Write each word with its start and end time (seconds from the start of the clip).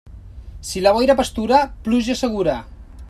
Si 0.69 0.81
la 0.85 0.93
boira 0.95 1.17
pastura, 1.19 1.59
pluja 1.89 2.17
segura. 2.23 2.57